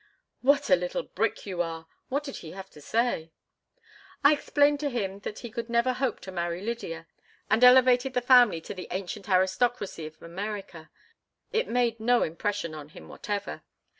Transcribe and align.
"What 0.41 0.71
a 0.71 0.75
little 0.75 1.03
brick 1.03 1.45
you 1.45 1.61
are! 1.61 1.85
What 2.09 2.23
did 2.23 2.37
he 2.37 2.53
have 2.53 2.71
to 2.71 2.81
say?" 2.81 3.31
"I 4.23 4.33
explained 4.33 4.79
to 4.79 4.89
him 4.89 5.19
that 5.19 5.37
he 5.45 5.51
could 5.51 5.69
never 5.69 5.93
hope 5.93 6.19
to 6.21 6.31
marry 6.31 6.59
Lydia, 6.63 7.05
and 7.51 7.63
elevated 7.63 8.15
the 8.15 8.21
family 8.21 8.61
to 8.61 8.73
the 8.73 8.87
ancient 8.89 9.29
aristocracy 9.29 10.07
of 10.07 10.19
America. 10.23 10.89
It 11.51 11.67
made 11.67 11.99
no 11.99 12.23
impression 12.23 12.73
on 12.73 12.89
him 12.89 13.09
whatever. 13.09 13.61